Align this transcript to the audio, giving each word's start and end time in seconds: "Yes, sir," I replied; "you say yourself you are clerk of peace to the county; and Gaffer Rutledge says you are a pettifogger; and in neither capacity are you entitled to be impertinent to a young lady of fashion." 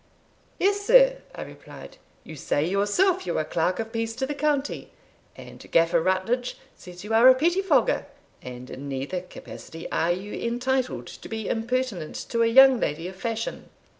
"Yes, 0.59 0.81
sir," 0.83 1.17
I 1.35 1.43
replied; 1.43 1.97
"you 2.23 2.35
say 2.35 2.65
yourself 2.65 3.27
you 3.27 3.37
are 3.37 3.43
clerk 3.45 3.77
of 3.77 3.91
peace 3.91 4.15
to 4.15 4.25
the 4.25 4.33
county; 4.33 4.89
and 5.35 5.63
Gaffer 5.71 6.01
Rutledge 6.01 6.57
says 6.75 7.03
you 7.03 7.13
are 7.13 7.29
a 7.29 7.35
pettifogger; 7.35 8.07
and 8.41 8.71
in 8.71 8.89
neither 8.89 9.21
capacity 9.21 9.87
are 9.91 10.11
you 10.11 10.33
entitled 10.33 11.05
to 11.05 11.29
be 11.29 11.47
impertinent 11.47 12.15
to 12.29 12.41
a 12.41 12.47
young 12.47 12.79
lady 12.79 13.07
of 13.07 13.15
fashion." 13.15 13.69